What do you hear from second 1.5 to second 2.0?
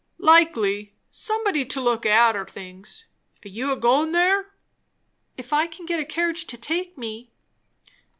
to